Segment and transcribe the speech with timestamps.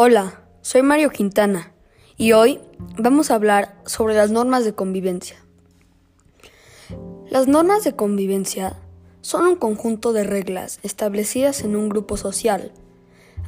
[0.00, 1.72] Hola, soy Mario Quintana
[2.16, 2.60] y hoy
[2.96, 5.38] vamos a hablar sobre las normas de convivencia.
[7.28, 8.76] Las normas de convivencia
[9.22, 12.70] son un conjunto de reglas establecidas en un grupo social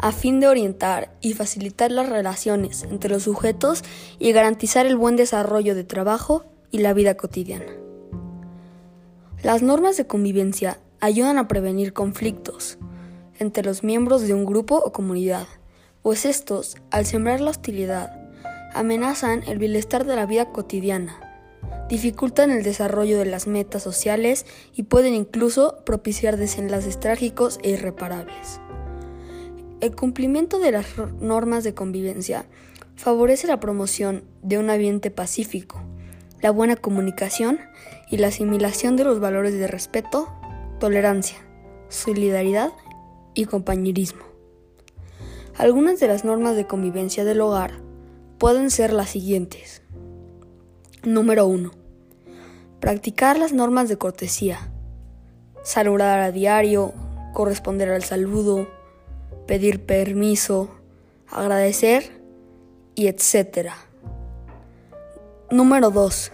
[0.00, 3.84] a fin de orientar y facilitar las relaciones entre los sujetos
[4.18, 7.72] y garantizar el buen desarrollo de trabajo y la vida cotidiana.
[9.44, 12.76] Las normas de convivencia ayudan a prevenir conflictos
[13.38, 15.46] entre los miembros de un grupo o comunidad,
[16.02, 18.10] pues estos, al sembrar la hostilidad,
[18.74, 21.18] amenazan el bienestar de la vida cotidiana,
[21.88, 28.60] dificultan el desarrollo de las metas sociales y pueden incluso propiciar desenlaces trágicos e irreparables.
[29.80, 30.86] El cumplimiento de las
[31.20, 32.46] normas de convivencia
[32.96, 35.82] favorece la promoción de un ambiente pacífico,
[36.40, 37.58] la buena comunicación
[38.10, 40.28] y la asimilación de los valores de respeto,
[40.78, 41.38] tolerancia,
[41.88, 42.72] solidaridad
[43.34, 44.30] y compañerismo.
[45.60, 47.82] Algunas de las normas de convivencia del hogar
[48.38, 49.82] pueden ser las siguientes.
[51.02, 51.70] Número 1.
[52.80, 54.72] Practicar las normas de cortesía.
[55.62, 56.94] Saludar a diario,
[57.34, 58.68] corresponder al saludo,
[59.46, 60.70] pedir permiso,
[61.28, 62.22] agradecer
[62.94, 63.68] y etc.
[65.50, 66.32] Número 2.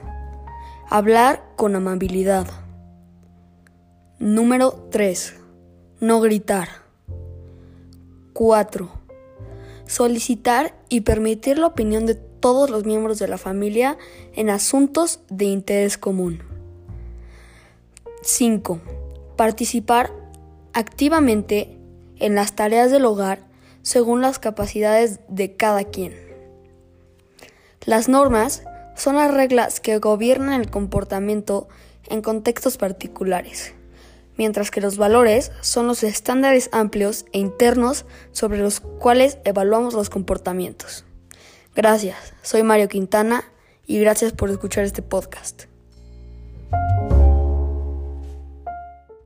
[0.89, 2.47] Hablar con amabilidad.
[4.21, 5.35] Número 3.
[5.99, 6.69] No gritar.
[8.33, 9.06] 4.
[9.87, 13.97] Solicitar y permitir la opinión de todos los miembros de la familia
[14.35, 16.43] en asuntos de interés común.
[18.23, 18.81] 5.
[19.37, 20.13] Participar
[20.73, 21.79] activamente
[22.19, 23.47] en las tareas del hogar
[23.83, 26.15] según las capacidades de cada quien.
[27.85, 28.65] Las normas
[28.97, 31.69] son las reglas que gobiernan el comportamiento
[32.09, 33.75] en contextos particulares,
[34.37, 40.11] mientras que los valores son los estándares amplios e internos sobre los cuales evaluamos los
[40.11, 41.05] comportamientos.
[41.75, 43.45] Gracias, soy Mario Quintana
[43.87, 45.65] y gracias por escuchar este podcast.